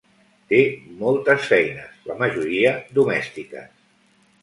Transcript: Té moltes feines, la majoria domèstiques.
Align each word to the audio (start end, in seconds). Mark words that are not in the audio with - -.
Té 0.53 0.61
moltes 1.01 1.45
feines, 1.51 1.93
la 2.09 2.19
majoria 2.25 2.75
domèstiques. 3.01 3.73